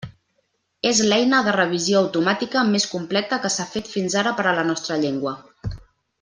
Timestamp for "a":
4.49-4.55